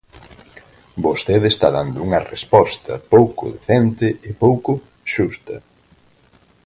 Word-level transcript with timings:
Vostede 1.05 1.47
está 1.53 1.67
dando 1.77 1.97
unha 2.07 2.23
resposta 2.33 2.93
pouco 3.13 3.43
decente 3.55 4.07
e 4.29 4.31
pouco 4.43 4.71
xusta. 5.13 5.55